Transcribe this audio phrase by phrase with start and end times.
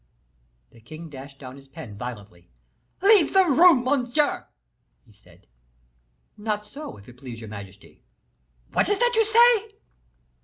[0.71, 2.49] The king dashed down his pen violently.
[3.03, 4.47] "Leave the room, monsieur!"
[5.05, 5.45] he said.
[6.35, 8.01] "Not so, if it please your majesty."
[8.73, 9.75] "What is that you say?"